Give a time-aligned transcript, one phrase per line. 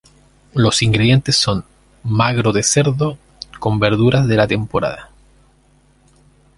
[0.55, 1.63] Los ingredientes son:
[2.03, 3.19] magro de cerdo,
[3.59, 5.11] con verduras de la temporada.